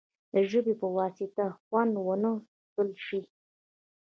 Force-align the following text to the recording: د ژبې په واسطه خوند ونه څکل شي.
د 0.33 0.35
ژبې 0.51 0.73
په 0.81 0.87
واسطه 0.97 1.45
خوند 1.63 1.93
ونه 2.05 2.31
څکل 2.61 2.89
شي. 3.05 3.21